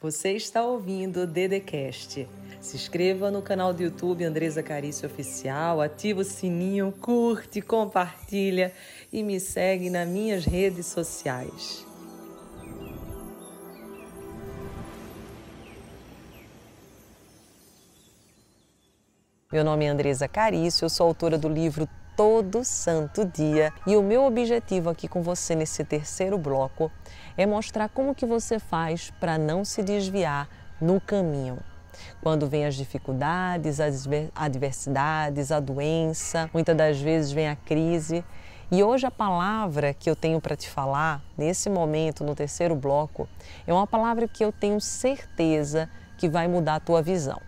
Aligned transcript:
Você 0.00 0.34
está 0.34 0.62
ouvindo 0.62 1.22
o 1.22 1.26
Dedecast. 1.26 2.28
Se 2.60 2.76
inscreva 2.76 3.32
no 3.32 3.42
canal 3.42 3.74
do 3.74 3.82
YouTube 3.82 4.24
Andresa 4.24 4.62
Carício 4.62 5.08
Oficial, 5.08 5.80
ativa 5.80 6.20
o 6.20 6.24
sininho, 6.24 6.94
curte, 7.00 7.60
compartilha 7.60 8.72
e 9.12 9.24
me 9.24 9.40
segue 9.40 9.90
nas 9.90 10.08
minhas 10.08 10.44
redes 10.44 10.86
sociais. 10.86 11.84
Meu 19.50 19.64
nome 19.64 19.84
é 19.84 19.88
Andresa 19.88 20.28
Carício, 20.28 20.84
eu 20.84 20.90
sou 20.90 21.08
autora 21.08 21.36
do 21.36 21.48
livro 21.48 21.88
Todo 22.18 22.64
Santo 22.64 23.24
Dia 23.24 23.72
e 23.86 23.96
o 23.96 24.02
meu 24.02 24.24
objetivo 24.24 24.90
aqui 24.90 25.06
com 25.06 25.22
você 25.22 25.54
nesse 25.54 25.84
terceiro 25.84 26.36
bloco 26.36 26.90
é 27.36 27.46
mostrar 27.46 27.88
como 27.88 28.12
que 28.12 28.26
você 28.26 28.58
faz 28.58 29.12
para 29.20 29.38
não 29.38 29.64
se 29.64 29.84
desviar 29.84 30.48
no 30.80 31.00
caminho. 31.00 31.60
Quando 32.20 32.48
vem 32.48 32.66
as 32.66 32.74
dificuldades, 32.74 33.78
as 33.78 34.04
adversidades, 34.34 35.52
a 35.52 35.60
doença, 35.60 36.50
muitas 36.52 36.76
das 36.76 37.00
vezes 37.00 37.30
vem 37.30 37.48
a 37.48 37.54
crise. 37.54 38.24
E 38.68 38.82
hoje 38.82 39.06
a 39.06 39.12
palavra 39.12 39.94
que 39.94 40.10
eu 40.10 40.16
tenho 40.16 40.40
para 40.40 40.56
te 40.56 40.68
falar, 40.68 41.22
nesse 41.36 41.70
momento, 41.70 42.24
no 42.24 42.34
terceiro 42.34 42.74
bloco, 42.74 43.28
é 43.64 43.72
uma 43.72 43.86
palavra 43.86 44.26
que 44.26 44.44
eu 44.44 44.50
tenho 44.50 44.80
certeza 44.80 45.88
que 46.16 46.28
vai 46.28 46.48
mudar 46.48 46.74
a 46.74 46.80
tua 46.80 47.00
visão. 47.00 47.40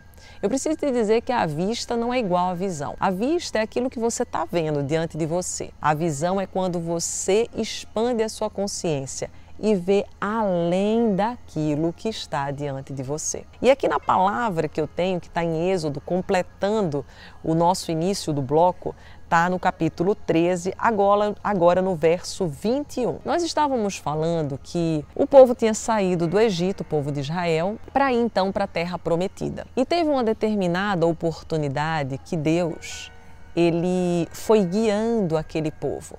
Eu 0.43 0.49
preciso 0.49 0.77
te 0.77 0.91
dizer 0.91 1.21
que 1.21 1.33
a 1.33 1.45
vista 1.47 1.97
não 1.97 2.13
é 2.13 2.19
igual 2.19 2.51
à 2.51 2.55
visão. 2.55 2.95
A 2.99 3.11
vista 3.11 3.59
é 3.59 3.63
aquilo 3.63 3.91
que 3.91 3.99
você 3.99 4.23
está 4.23 4.45
vendo 4.45 4.83
diante 4.83 5.19
de 5.19 5.27
você. 5.27 5.71
A 5.81 5.95
visão 5.95 6.41
é 6.41 6.47
quando 6.47 6.81
você 6.81 7.49
expande 7.55 8.23
a 8.23 8.29
sua 8.29 8.49
consciência 8.49 9.31
e 9.63 9.75
vê 9.75 10.07
além 10.19 11.15
daquilo 11.15 11.93
que 11.93 12.09
está 12.09 12.51
diante 12.51 12.93
de 12.93 13.03
você. 13.03 13.45
E 13.61 13.71
aqui 13.71 13.87
na 13.87 14.01
palavra 14.01 14.67
que 14.67 14.81
eu 14.81 14.89
tenho, 14.89 15.21
que 15.21 15.29
está 15.29 15.45
em 15.45 15.71
Êxodo, 15.71 16.01
completando 16.01 17.05
o 17.45 17.55
nosso 17.55 17.91
início 17.91 18.33
do 18.33 18.41
bloco, 18.41 18.95
está 19.31 19.49
no 19.49 19.61
capítulo 19.61 20.17
13, 20.17 20.75
agora, 20.77 21.37
agora 21.45 21.81
no 21.81 21.95
verso 21.95 22.49
21. 22.49 23.21
Nós 23.25 23.45
estávamos 23.45 23.97
falando 23.97 24.59
que 24.61 25.05
o 25.15 25.25
povo 25.25 25.55
tinha 25.55 25.73
saído 25.73 26.27
do 26.27 26.37
Egito, 26.37 26.81
o 26.81 26.85
povo 26.85 27.13
de 27.13 27.21
Israel, 27.21 27.79
para 27.93 28.13
ir 28.13 28.17
então 28.17 28.51
para 28.51 28.65
a 28.65 28.67
terra 28.67 28.99
prometida. 28.99 29.69
E 29.77 29.85
teve 29.85 30.11
uma 30.11 30.25
determinada 30.25 31.07
oportunidade 31.07 32.19
que 32.19 32.37
Deus 32.37 33.13
ele 33.55 34.27
foi 34.33 34.65
guiando 34.65 35.37
aquele 35.37 35.71
povo. 35.71 36.19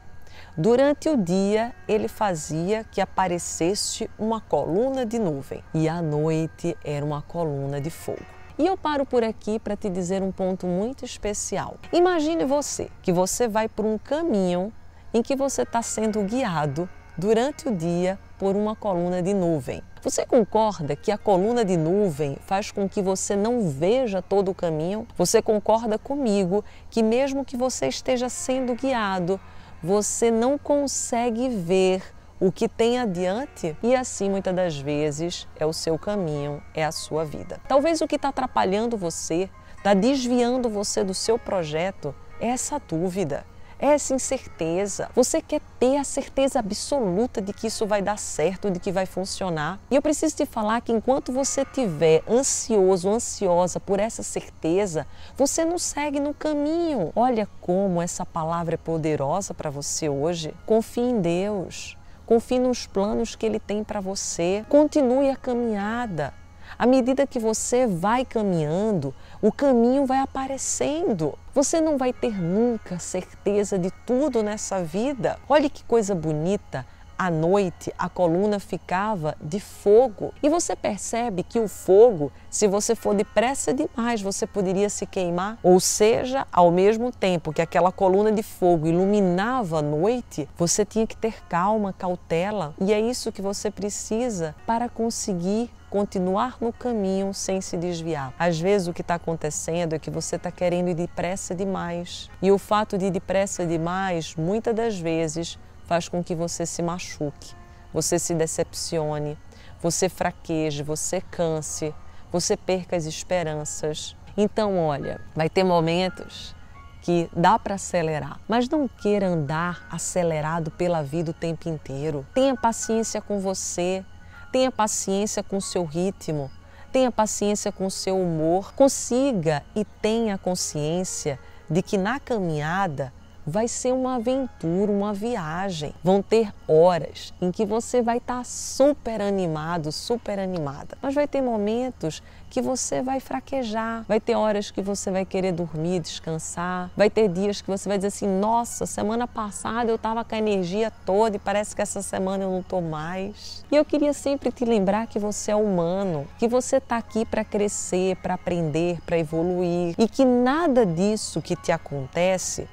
Durante 0.55 1.09
o 1.09 1.17
dia, 1.17 1.73
ele 1.89 2.07
fazia 2.07 2.85
que 2.85 3.01
aparecesse 3.01 4.09
uma 4.17 4.39
coluna 4.39 5.05
de 5.05 5.19
nuvem 5.19 5.61
e 5.73 5.89
à 5.89 6.01
noite 6.01 6.77
era 6.81 7.05
uma 7.05 7.21
coluna 7.21 7.81
de 7.81 7.89
fogo. 7.89 8.40
E 8.57 8.65
eu 8.65 8.77
paro 8.77 9.05
por 9.05 9.23
aqui 9.23 9.59
para 9.59 9.75
te 9.75 9.89
dizer 9.89 10.21
um 10.21 10.31
ponto 10.31 10.65
muito 10.65 11.05
especial. 11.05 11.75
Imagine 11.91 12.45
você 12.45 12.89
que 13.01 13.11
você 13.11 13.47
vai 13.47 13.67
por 13.67 13.85
um 13.85 13.97
caminho 13.97 14.71
em 15.13 15.21
que 15.21 15.35
você 15.35 15.63
está 15.63 15.81
sendo 15.81 16.21
guiado 16.23 16.89
durante 17.17 17.67
o 17.67 17.75
dia 17.75 18.17
por 18.37 18.55
uma 18.55 18.75
coluna 18.75 19.21
de 19.21 19.33
nuvem. 19.33 19.81
Você 20.01 20.25
concorda 20.25 20.95
que 20.95 21.11
a 21.11 21.17
coluna 21.17 21.63
de 21.63 21.77
nuvem 21.77 22.37
faz 22.45 22.71
com 22.71 22.89
que 22.89 23.01
você 23.01 23.35
não 23.35 23.69
veja 23.69 24.21
todo 24.21 24.49
o 24.49 24.55
caminho? 24.55 25.07
Você 25.15 25.41
concorda 25.41 25.99
comigo 25.99 26.65
que, 26.89 27.03
mesmo 27.03 27.45
que 27.45 27.55
você 27.55 27.87
esteja 27.87 28.29
sendo 28.29 28.73
guiado 28.73 29.39
você 29.83 30.29
não 30.29 30.57
consegue 30.57 31.49
ver 31.49 32.03
o 32.41 32.51
que 32.51 32.67
tem 32.67 32.97
adiante 32.97 33.77
e 33.83 33.95
assim 33.95 34.27
muitas 34.27 34.55
das 34.55 34.77
vezes 34.77 35.47
é 35.55 35.65
o 35.65 35.71
seu 35.71 35.97
caminho, 35.97 36.61
é 36.73 36.83
a 36.83 36.91
sua 36.91 37.23
vida. 37.23 37.61
Talvez 37.67 38.01
o 38.01 38.07
que 38.07 38.15
está 38.15 38.29
atrapalhando 38.29 38.97
você, 38.97 39.47
está 39.77 39.93
desviando 39.93 40.67
você 40.67 41.03
do 41.03 41.13
seu 41.13 41.37
projeto, 41.37 42.15
é 42.39 42.47
essa 42.47 42.79
dúvida 42.79 43.45
essa 43.81 44.13
incerteza. 44.13 45.09
Você 45.15 45.41
quer 45.41 45.59
ter 45.79 45.97
a 45.97 46.03
certeza 46.03 46.59
absoluta 46.59 47.41
de 47.41 47.51
que 47.51 47.65
isso 47.65 47.87
vai 47.87 47.99
dar 47.99 48.17
certo, 48.17 48.69
de 48.69 48.79
que 48.79 48.91
vai 48.91 49.07
funcionar. 49.07 49.79
E 49.89 49.95
eu 49.95 50.01
preciso 50.03 50.35
te 50.35 50.45
falar 50.45 50.81
que 50.81 50.91
enquanto 50.91 51.33
você 51.33 51.63
estiver 51.63 52.21
ansioso, 52.29 53.09
ansiosa 53.09 53.79
por 53.79 53.99
essa 53.99 54.21
certeza, 54.21 55.07
você 55.35 55.65
não 55.65 55.79
segue 55.79 56.19
no 56.19 56.31
caminho. 56.31 57.11
Olha 57.15 57.49
como 57.59 57.99
essa 57.99 58.23
palavra 58.23 58.75
é 58.75 58.77
poderosa 58.77 59.51
para 59.51 59.71
você 59.71 60.07
hoje. 60.07 60.53
Confie 60.67 61.01
em 61.01 61.19
Deus. 61.19 61.97
Confie 62.31 62.59
nos 62.59 62.87
planos 62.87 63.35
que 63.35 63.45
Ele 63.45 63.59
tem 63.59 63.83
para 63.83 63.99
você. 63.99 64.63
Continue 64.69 65.29
a 65.29 65.35
caminhada. 65.35 66.33
À 66.79 66.85
medida 66.85 67.27
que 67.27 67.37
você 67.37 67.85
vai 67.85 68.23
caminhando, 68.23 69.13
o 69.41 69.51
caminho 69.51 70.05
vai 70.05 70.19
aparecendo. 70.19 71.37
Você 71.53 71.81
não 71.81 71.97
vai 71.97 72.13
ter 72.13 72.41
nunca 72.41 72.99
certeza 72.99 73.77
de 73.77 73.91
tudo 74.05 74.41
nessa 74.41 74.81
vida. 74.81 75.37
Olhe 75.49 75.69
que 75.69 75.83
coisa 75.83 76.15
bonita 76.15 76.85
à 77.21 77.29
noite 77.29 77.93
a 77.99 78.09
coluna 78.09 78.59
ficava 78.59 79.35
de 79.39 79.59
fogo. 79.59 80.33
E 80.41 80.49
você 80.49 80.75
percebe 80.75 81.43
que 81.43 81.59
o 81.59 81.67
fogo, 81.67 82.31
se 82.49 82.67
você 82.67 82.95
for 82.95 83.13
depressa 83.13 83.71
demais, 83.71 84.23
você 84.23 84.47
poderia 84.47 84.89
se 84.89 85.05
queimar. 85.05 85.59
Ou 85.61 85.79
seja, 85.79 86.47
ao 86.51 86.71
mesmo 86.71 87.11
tempo 87.11 87.53
que 87.53 87.61
aquela 87.61 87.91
coluna 87.91 88.31
de 88.31 88.41
fogo 88.41 88.87
iluminava 88.87 89.77
a 89.77 89.81
noite, 89.83 90.49
você 90.57 90.83
tinha 90.83 91.05
que 91.05 91.15
ter 91.15 91.43
calma, 91.47 91.93
cautela. 91.93 92.73
E 92.81 92.91
é 92.91 92.99
isso 92.99 93.31
que 93.31 93.39
você 93.41 93.69
precisa 93.69 94.55
para 94.65 94.89
conseguir 94.89 95.69
continuar 95.91 96.55
no 96.59 96.71
caminho 96.73 97.33
sem 97.33 97.61
se 97.61 97.77
desviar. 97.77 98.33
Às 98.39 98.57
vezes 98.59 98.87
o 98.87 98.93
que 98.93 99.01
está 99.01 99.15
acontecendo 99.15 99.93
é 99.93 99.99
que 99.99 100.09
você 100.09 100.37
está 100.37 100.49
querendo 100.49 100.89
ir 100.89 100.95
depressa 100.95 101.53
demais. 101.53 102.31
E 102.41 102.49
o 102.49 102.57
fato 102.57 102.97
de 102.97 103.07
ir 103.07 103.11
depressa 103.11 103.63
demais, 103.63 104.33
muitas 104.35 104.73
das 104.73 104.97
vezes, 104.97 105.59
faz 105.91 106.07
com 106.07 106.23
que 106.23 106.33
você 106.33 106.65
se 106.65 106.81
machuque, 106.81 107.53
você 107.93 108.17
se 108.17 108.33
decepcione, 108.33 109.37
você 109.81 110.07
fraqueje, 110.07 110.83
você 110.83 111.19
canse, 111.19 111.93
você 112.31 112.55
perca 112.55 112.95
as 112.95 113.03
esperanças. 113.03 114.15
Então, 114.37 114.79
olha, 114.79 115.19
vai 115.35 115.49
ter 115.49 115.65
momentos 115.65 116.55
que 117.01 117.29
dá 117.35 117.59
para 117.59 117.75
acelerar, 117.75 118.39
mas 118.47 118.69
não 118.69 118.87
queira 118.87 119.27
andar 119.27 119.85
acelerado 119.91 120.71
pela 120.71 121.03
vida 121.03 121.31
o 121.31 121.33
tempo 121.33 121.67
inteiro. 121.67 122.25
Tenha 122.33 122.55
paciência 122.55 123.19
com 123.19 123.41
você, 123.41 124.05
Tenha 124.51 124.69
paciência 124.69 125.41
com 125.41 125.57
o 125.57 125.61
seu 125.61 125.85
ritmo, 125.85 126.51
tenha 126.91 127.09
paciência 127.09 127.71
com 127.71 127.85
o 127.85 127.91
seu 127.91 128.21
humor, 128.21 128.73
consiga 128.73 129.63
e 129.73 129.85
tenha 129.85 130.37
consciência 130.37 131.39
de 131.69 131.81
que 131.81 131.97
na 131.97 132.19
caminhada 132.19 133.13
vai 133.45 133.67
ser 133.67 133.93
uma 133.93 134.15
aventura, 134.15 134.91
uma 134.91 135.13
viagem. 135.13 135.93
Vão 136.03 136.21
ter 136.21 136.53
horas 136.67 137.33
em 137.41 137.51
que 137.51 137.65
você 137.65 138.01
vai 138.01 138.17
estar 138.17 138.45
super 138.45 139.21
animado, 139.21 139.91
super 139.91 140.39
animada. 140.39 140.97
Mas 141.01 141.15
vai 141.15 141.27
ter 141.27 141.41
momentos 141.41 142.21
que 142.49 142.61
você 142.61 143.01
vai 143.01 143.21
fraquejar, 143.21 144.03
vai 144.07 144.19
ter 144.19 144.35
horas 144.35 144.69
que 144.69 144.81
você 144.81 145.09
vai 145.09 145.25
querer 145.25 145.53
dormir, 145.53 146.01
descansar, 146.01 146.91
vai 146.97 147.09
ter 147.09 147.29
dias 147.29 147.61
que 147.61 147.69
você 147.69 147.87
vai 147.87 147.97
dizer 147.97 148.09
assim: 148.09 148.27
"Nossa, 148.27 148.85
semana 148.85 149.25
passada 149.25 149.89
eu 149.89 149.95
estava 149.95 150.23
com 150.25 150.35
a 150.35 150.37
energia 150.37 150.91
toda 151.05 151.37
e 151.37 151.39
parece 151.39 151.75
que 151.75 151.81
essa 151.81 152.01
semana 152.01 152.43
eu 152.43 152.51
não 152.51 152.59
estou 152.59 152.81
mais". 152.81 153.63
E 153.71 153.75
eu 153.75 153.85
queria 153.85 154.11
sempre 154.11 154.51
te 154.51 154.65
lembrar 154.65 155.07
que 155.07 155.17
você 155.17 155.51
é 155.51 155.55
humano, 155.55 156.27
que 156.37 156.47
você 156.47 156.75
está 156.75 156.97
aqui 156.97 157.25
para 157.25 157.45
crescer, 157.45 158.17
para 158.17 158.33
aprender, 158.33 158.99
para 159.05 159.17
evoluir 159.17 159.95
e 159.97 160.07
que 160.07 160.25
nada 160.25 160.85
disso 160.85 161.41
que 161.41 161.55
te 161.55 161.71
acontece 161.71 162.67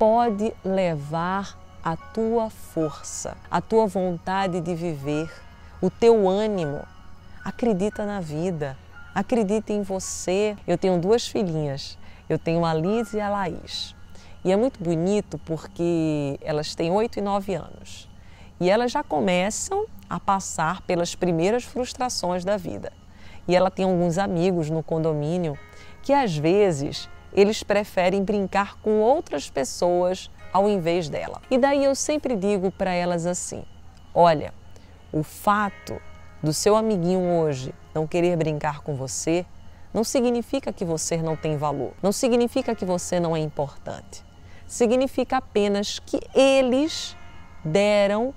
pode 0.00 0.54
levar 0.64 1.58
a 1.84 1.94
tua 1.94 2.48
força, 2.48 3.36
a 3.50 3.60
tua 3.60 3.86
vontade 3.86 4.58
de 4.58 4.74
viver, 4.74 5.30
o 5.78 5.90
teu 5.90 6.26
ânimo. 6.26 6.80
Acredita 7.44 8.06
na 8.06 8.18
vida, 8.18 8.78
acredita 9.14 9.74
em 9.74 9.82
você. 9.82 10.56
Eu 10.66 10.78
tenho 10.78 10.98
duas 10.98 11.28
filhinhas, 11.28 11.98
eu 12.30 12.38
tenho 12.38 12.64
a 12.64 12.72
Liz 12.72 13.12
e 13.12 13.20
a 13.20 13.28
Laís. 13.28 13.94
E 14.42 14.50
é 14.50 14.56
muito 14.56 14.82
bonito 14.82 15.36
porque 15.44 16.38
elas 16.40 16.74
têm 16.74 16.90
8 16.90 17.18
e 17.18 17.22
9 17.22 17.54
anos. 17.54 18.08
E 18.58 18.70
elas 18.70 18.90
já 18.90 19.04
começam 19.04 19.84
a 20.08 20.18
passar 20.18 20.80
pelas 20.80 21.14
primeiras 21.14 21.64
frustrações 21.64 22.42
da 22.42 22.56
vida. 22.56 22.90
E 23.46 23.54
ela 23.54 23.70
tem 23.70 23.84
alguns 23.84 24.16
amigos 24.16 24.70
no 24.70 24.82
condomínio 24.82 25.58
que 26.02 26.14
às 26.14 26.34
vezes 26.34 27.06
eles 27.32 27.62
preferem 27.62 28.24
brincar 28.24 28.78
com 28.80 29.00
outras 29.00 29.48
pessoas 29.48 30.30
ao 30.52 30.68
invés 30.68 31.08
dela. 31.08 31.40
E 31.50 31.58
daí 31.58 31.84
eu 31.84 31.94
sempre 31.94 32.36
digo 32.36 32.70
para 32.70 32.92
elas 32.92 33.26
assim: 33.26 33.64
olha, 34.14 34.52
o 35.12 35.22
fato 35.22 36.00
do 36.42 36.52
seu 36.52 36.76
amiguinho 36.76 37.20
hoje 37.20 37.74
não 37.94 38.06
querer 38.06 38.36
brincar 38.36 38.80
com 38.80 38.94
você 38.94 39.44
não 39.92 40.04
significa 40.04 40.72
que 40.72 40.84
você 40.84 41.16
não 41.16 41.36
tem 41.36 41.56
valor, 41.56 41.92
não 42.02 42.12
significa 42.12 42.74
que 42.74 42.84
você 42.84 43.18
não 43.18 43.36
é 43.36 43.40
importante. 43.40 44.24
Significa 44.66 45.38
apenas 45.38 45.98
que 45.98 46.20
eles 46.32 47.16
deram 47.64 48.32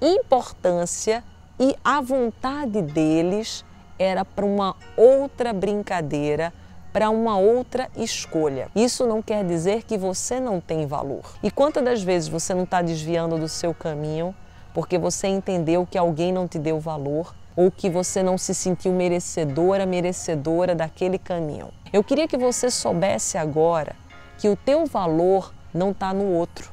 importância 0.00 1.24
e 1.58 1.74
a 1.82 2.00
vontade 2.00 2.82
deles 2.82 3.64
era 3.98 4.24
para 4.24 4.44
uma 4.44 4.76
outra 4.96 5.52
brincadeira, 5.52 6.52
para 6.92 7.10
uma 7.10 7.38
outra 7.38 7.88
escolha. 7.96 8.68
Isso 8.74 9.06
não 9.06 9.22
quer 9.22 9.44
dizer 9.44 9.82
que 9.84 9.98
você 9.98 10.40
não 10.40 10.60
tem 10.60 10.86
valor. 10.86 11.22
E 11.42 11.50
quantas 11.50 11.84
das 11.84 12.02
vezes 12.02 12.28
você 12.28 12.54
não 12.54 12.64
está 12.64 12.82
desviando 12.82 13.38
do 13.38 13.48
seu 13.48 13.74
caminho 13.74 14.34
porque 14.74 14.98
você 14.98 15.26
entendeu 15.28 15.86
que 15.86 15.98
alguém 15.98 16.32
não 16.32 16.46
te 16.46 16.58
deu 16.58 16.78
valor 16.78 17.34
ou 17.56 17.70
que 17.70 17.90
você 17.90 18.22
não 18.22 18.38
se 18.38 18.54
sentiu 18.54 18.92
merecedora, 18.92 19.84
merecedora 19.84 20.74
daquele 20.74 21.18
caminho? 21.18 21.68
Eu 21.92 22.04
queria 22.04 22.28
que 22.28 22.36
você 22.36 22.70
soubesse 22.70 23.36
agora 23.38 23.96
que 24.38 24.48
o 24.48 24.56
teu 24.56 24.86
valor 24.86 25.52
não 25.74 25.90
está 25.90 26.12
no 26.12 26.32
outro. 26.32 26.70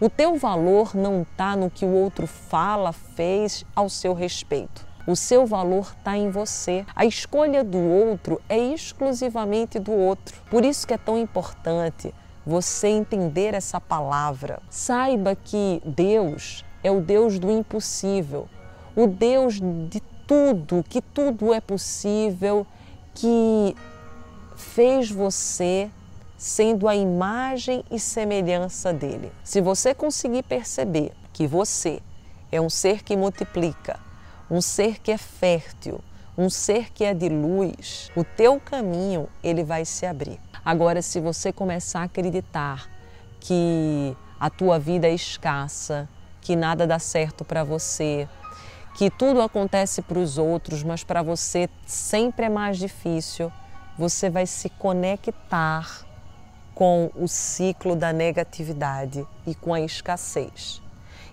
O 0.00 0.08
teu 0.08 0.36
valor 0.36 0.94
não 0.94 1.22
está 1.22 1.56
no 1.56 1.68
que 1.68 1.84
o 1.84 1.92
outro 1.92 2.26
fala, 2.26 2.92
fez 2.92 3.64
ao 3.74 3.88
seu 3.88 4.14
respeito. 4.14 4.86
O 5.08 5.16
seu 5.16 5.46
valor 5.46 5.94
está 5.96 6.18
em 6.18 6.30
você. 6.30 6.84
A 6.94 7.06
escolha 7.06 7.64
do 7.64 7.78
outro 7.78 8.38
é 8.46 8.58
exclusivamente 8.58 9.78
do 9.78 9.90
outro. 9.90 10.38
Por 10.50 10.66
isso 10.66 10.86
que 10.86 10.92
é 10.92 10.98
tão 10.98 11.16
importante 11.16 12.14
você 12.44 12.88
entender 12.88 13.54
essa 13.54 13.80
palavra. 13.80 14.60
Saiba 14.68 15.34
que 15.34 15.80
Deus 15.82 16.62
é 16.84 16.90
o 16.90 17.00
Deus 17.00 17.38
do 17.38 17.50
impossível, 17.50 18.50
o 18.94 19.06
Deus 19.06 19.58
de 19.88 20.02
tudo, 20.26 20.84
que 20.86 21.00
tudo 21.00 21.54
é 21.54 21.60
possível, 21.62 22.66
que 23.14 23.74
fez 24.56 25.10
você 25.10 25.90
sendo 26.36 26.86
a 26.86 26.94
imagem 26.94 27.82
e 27.90 27.98
semelhança 27.98 28.92
dele. 28.92 29.32
Se 29.42 29.62
você 29.62 29.94
conseguir 29.94 30.42
perceber 30.42 31.12
que 31.32 31.46
você 31.46 32.02
é 32.52 32.60
um 32.60 32.68
ser 32.68 33.02
que 33.02 33.16
multiplica, 33.16 34.06
um 34.50 34.60
ser 34.60 34.98
que 35.00 35.10
é 35.10 35.18
fértil, 35.18 36.00
um 36.36 36.48
ser 36.48 36.92
que 36.92 37.04
é 37.04 37.12
de 37.12 37.28
luz, 37.28 38.10
o 38.16 38.24
teu 38.24 38.60
caminho 38.60 39.28
ele 39.42 39.64
vai 39.64 39.84
se 39.84 40.06
abrir. 40.06 40.40
Agora, 40.64 41.02
se 41.02 41.20
você 41.20 41.52
começar 41.52 42.00
a 42.00 42.04
acreditar 42.04 42.88
que 43.40 44.16
a 44.38 44.48
tua 44.48 44.78
vida 44.78 45.06
é 45.06 45.14
escassa, 45.14 46.08
que 46.40 46.54
nada 46.54 46.86
dá 46.86 46.98
certo 46.98 47.44
para 47.44 47.64
você, 47.64 48.28
que 48.94 49.10
tudo 49.10 49.40
acontece 49.42 50.02
para 50.02 50.18
os 50.18 50.38
outros, 50.38 50.82
mas 50.82 51.04
para 51.04 51.22
você 51.22 51.68
sempre 51.86 52.46
é 52.46 52.48
mais 52.48 52.78
difícil, 52.78 53.52
você 53.96 54.30
vai 54.30 54.46
se 54.46 54.68
conectar 54.70 56.06
com 56.74 57.10
o 57.16 57.26
ciclo 57.26 57.96
da 57.96 58.12
negatividade 58.12 59.26
e 59.46 59.54
com 59.54 59.74
a 59.74 59.80
escassez. 59.80 60.80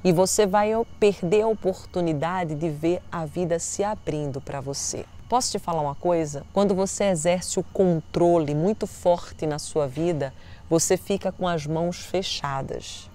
E 0.06 0.14
você 0.14 0.46
vai 0.46 0.70
perder 1.00 1.42
a 1.42 1.48
oportunidade 1.48 2.54
de 2.54 2.70
ver 2.70 3.02
a 3.12 3.26
vida 3.26 3.58
se 3.58 3.84
abrindo 3.84 4.40
para 4.40 4.62
você. 4.62 5.04
Posso 5.28 5.54
te 5.54 5.58
falar 5.58 5.82
uma 5.82 5.96
coisa? 5.96 6.46
Quando 6.54 6.76
você 6.76 7.06
exerce 7.06 7.60
o 7.60 7.64
controle 7.64 8.54
muito 8.54 8.86
forte 8.86 9.48
na 9.48 9.58
sua 9.58 9.88
vida, 9.88 10.32
você 10.70 10.96
fica 10.96 11.32
com 11.32 11.48
as 11.48 11.66
mãos 11.66 12.02
fechadas. 12.02 13.10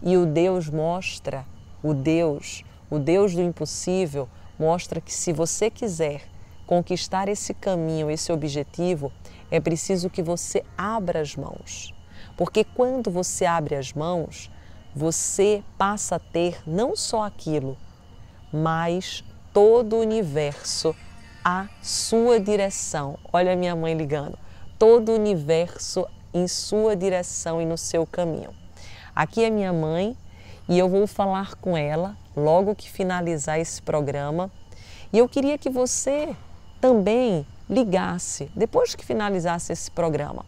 E 0.00 0.16
o 0.16 0.24
Deus 0.24 0.70
mostra, 0.70 1.44
o 1.82 1.92
Deus, 1.92 2.62
o 2.88 3.00
Deus 3.00 3.34
do 3.34 3.42
impossível, 3.42 4.28
mostra 4.56 5.00
que 5.00 5.12
se 5.12 5.32
você 5.32 5.68
quiser 5.68 6.22
conquistar 6.64 7.28
esse 7.28 7.52
caminho, 7.52 8.08
esse 8.08 8.30
objetivo, 8.30 9.12
é 9.50 9.58
preciso 9.58 10.08
que 10.08 10.22
você 10.22 10.62
abra 10.78 11.22
as 11.22 11.34
mãos. 11.34 11.92
Porque 12.36 12.62
quando 12.62 13.10
você 13.10 13.44
abre 13.44 13.74
as 13.74 13.92
mãos, 13.92 14.48
você 14.94 15.62
passa 15.78 16.16
a 16.16 16.18
ter 16.18 16.60
não 16.66 16.96
só 16.96 17.24
aquilo, 17.24 17.76
mas 18.52 19.24
todo 19.52 19.96
o 19.96 20.00
universo 20.00 20.94
à 21.44 21.68
sua 21.82 22.40
direção. 22.40 23.18
Olha 23.32 23.52
a 23.52 23.56
minha 23.56 23.74
mãe 23.74 23.94
ligando. 23.94 24.38
Todo 24.78 25.10
o 25.10 25.14
universo 25.14 26.06
em 26.32 26.46
sua 26.48 26.96
direção 26.96 27.60
e 27.60 27.66
no 27.66 27.76
seu 27.76 28.06
caminho. 28.06 28.50
Aqui 29.14 29.44
é 29.44 29.50
minha 29.50 29.72
mãe 29.72 30.16
e 30.68 30.78
eu 30.78 30.88
vou 30.88 31.06
falar 31.06 31.54
com 31.56 31.76
ela 31.76 32.16
logo 32.36 32.74
que 32.74 32.90
finalizar 32.90 33.58
esse 33.58 33.82
programa. 33.82 34.50
E 35.12 35.18
eu 35.18 35.28
queria 35.28 35.58
que 35.58 35.68
você 35.68 36.34
também 36.80 37.44
ligasse, 37.68 38.50
depois 38.54 38.94
que 38.94 39.04
finalizasse 39.04 39.72
esse 39.72 39.90
programa, 39.90 40.44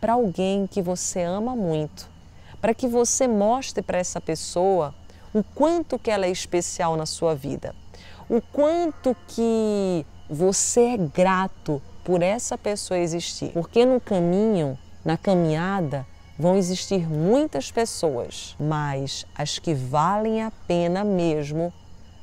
para 0.00 0.14
alguém 0.14 0.66
que 0.66 0.82
você 0.82 1.22
ama 1.22 1.54
muito, 1.54 2.08
para 2.60 2.74
que 2.74 2.86
você 2.86 3.26
mostre 3.26 3.82
para 3.82 3.98
essa 3.98 4.20
pessoa 4.20 4.94
o 5.32 5.42
quanto 5.42 5.98
que 5.98 6.10
ela 6.10 6.26
é 6.26 6.30
especial 6.30 6.96
na 6.96 7.06
sua 7.06 7.34
vida, 7.34 7.74
o 8.28 8.40
quanto 8.40 9.16
que 9.28 10.04
você 10.28 10.80
é 10.80 10.96
grato 10.96 11.80
por 12.04 12.22
essa 12.22 12.58
pessoa 12.58 12.98
existir. 12.98 13.50
Porque 13.52 13.84
no 13.84 14.00
caminho, 14.00 14.78
na 15.04 15.16
caminhada, 15.16 16.06
vão 16.38 16.56
existir 16.56 17.08
muitas 17.08 17.70
pessoas, 17.70 18.56
mas 18.58 19.26
as 19.34 19.58
que 19.58 19.74
valem 19.74 20.42
a 20.42 20.50
pena 20.66 21.04
mesmo 21.04 21.72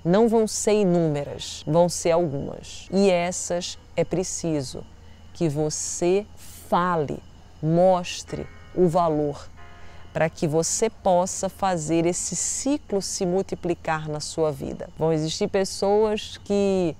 não 0.04 0.28
vão 0.28 0.48
ser 0.48 0.81
inúmeras, 0.81 1.63
vão 1.68 1.89
ser 1.89 2.12
algumas. 2.12 2.88
E 2.92 3.10
essas 3.10 3.78
é 3.95 4.04
preciso 4.04 4.84
que 5.34 5.50
você 5.50 6.25
fale, 6.36 7.19
mostre 7.62 8.48
o 8.75 8.88
valor 8.88 9.48
para 10.17 10.31
que 10.31 10.47
você 10.47 10.89
possa 10.89 11.47
fazer 11.47 12.07
esse 12.07 12.35
ciclo 12.35 13.03
se 13.03 13.23
multiplicar 13.23 14.09
na 14.09 14.19
sua 14.19 14.51
vida. 14.51 14.89
Vão 14.97 15.13
existir 15.13 15.47
pessoas 15.47 16.37
que 16.43 16.97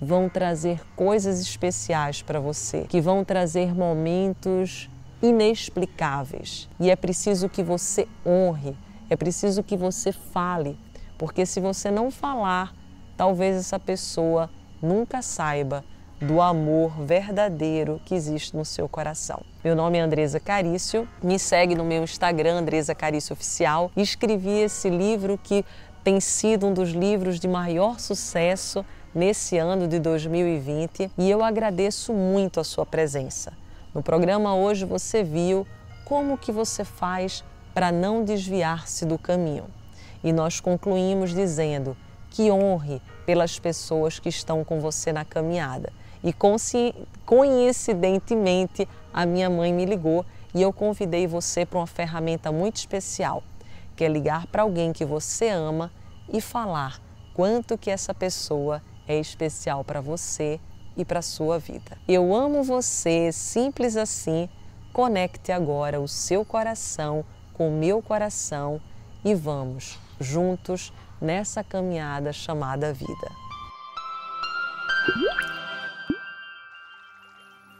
vão 0.00 0.28
trazer 0.28 0.80
coisas 0.94 1.40
especiais 1.40 2.22
para 2.22 2.38
você, 2.38 2.82
que 2.88 3.00
vão 3.00 3.24
trazer 3.24 3.74
momentos 3.74 4.88
inexplicáveis. 5.20 6.68
E 6.78 6.92
é 6.92 6.94
preciso 6.94 7.48
que 7.48 7.60
você 7.60 8.06
honre, 8.24 8.76
é 9.10 9.16
preciso 9.16 9.64
que 9.64 9.76
você 9.76 10.12
fale, 10.12 10.78
porque 11.18 11.44
se 11.44 11.58
você 11.58 11.90
não 11.90 12.08
falar, 12.08 12.72
talvez 13.16 13.56
essa 13.56 13.80
pessoa 13.80 14.48
nunca 14.80 15.22
saiba 15.22 15.84
do 16.20 16.38
amor 16.40 17.00
verdadeiro 17.00 17.98
que 18.04 18.14
existe 18.14 18.54
no 18.54 18.64
seu 18.64 18.86
coração. 18.86 19.40
Meu 19.64 19.74
nome 19.74 19.96
é 19.96 20.02
Andresa 20.02 20.38
Carício, 20.38 21.08
me 21.22 21.38
segue 21.38 21.74
no 21.74 21.82
meu 21.82 22.04
Instagram, 22.04 22.58
Andresa 22.58 22.94
Carício 22.94 23.32
Oficial. 23.32 23.90
Escrevi 23.96 24.50
esse 24.50 24.90
livro 24.90 25.40
que 25.42 25.64
tem 26.04 26.20
sido 26.20 26.66
um 26.66 26.74
dos 26.74 26.90
livros 26.90 27.40
de 27.40 27.48
maior 27.48 27.98
sucesso 27.98 28.84
nesse 29.14 29.56
ano 29.56 29.88
de 29.88 29.98
2020 29.98 31.10
e 31.16 31.30
eu 31.30 31.42
agradeço 31.42 32.12
muito 32.12 32.60
a 32.60 32.64
sua 32.64 32.84
presença. 32.84 33.52
No 33.94 34.02
programa 34.02 34.54
hoje 34.54 34.84
você 34.84 35.24
viu 35.24 35.66
como 36.04 36.36
que 36.36 36.52
você 36.52 36.84
faz 36.84 37.42
para 37.72 37.90
não 37.90 38.24
desviar-se 38.24 39.06
do 39.06 39.18
caminho. 39.18 39.64
E 40.22 40.34
nós 40.34 40.60
concluímos 40.60 41.34
dizendo 41.34 41.96
que 42.28 42.50
honre 42.50 43.00
pelas 43.24 43.58
pessoas 43.58 44.18
que 44.18 44.28
estão 44.28 44.62
com 44.62 44.80
você 44.80 45.12
na 45.12 45.24
caminhada. 45.24 45.90
E 46.22 46.34
coincidentemente, 47.24 48.86
a 49.12 49.24
minha 49.24 49.48
mãe 49.48 49.72
me 49.72 49.84
ligou 49.84 50.24
e 50.54 50.60
eu 50.60 50.72
convidei 50.72 51.26
você 51.26 51.64
para 51.64 51.78
uma 51.78 51.86
ferramenta 51.86 52.52
muito 52.52 52.76
especial, 52.76 53.42
que 53.96 54.04
é 54.04 54.08
ligar 54.08 54.46
para 54.48 54.62
alguém 54.62 54.92
que 54.92 55.04
você 55.04 55.48
ama 55.48 55.90
e 56.32 56.40
falar 56.40 57.00
quanto 57.34 57.78
que 57.78 57.90
essa 57.90 58.12
pessoa 58.12 58.82
é 59.08 59.18
especial 59.18 59.82
para 59.84 60.00
você 60.00 60.60
e 60.96 61.04
para 61.04 61.22
sua 61.22 61.58
vida. 61.58 61.96
Eu 62.06 62.34
amo 62.34 62.62
você, 62.62 63.32
simples 63.32 63.96
assim. 63.96 64.48
Conecte 64.92 65.52
agora 65.52 66.00
o 66.00 66.08
seu 66.08 66.44
coração 66.44 67.24
com 67.54 67.68
o 67.68 67.78
meu 67.78 68.02
coração 68.02 68.80
e 69.24 69.34
vamos 69.34 69.98
juntos 70.18 70.92
nessa 71.20 71.62
caminhada 71.62 72.32
chamada 72.32 72.92
vida. 72.92 73.49